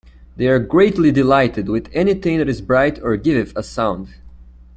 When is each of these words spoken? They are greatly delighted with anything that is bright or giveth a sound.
They 0.35 0.47
are 0.47 0.57
greatly 0.57 1.11
delighted 1.11 1.69
with 1.69 1.87
anything 1.93 2.39
that 2.39 2.49
is 2.49 2.59
bright 2.59 2.99
or 3.03 3.15
giveth 3.17 3.55
a 3.55 3.61
sound. 3.61 4.15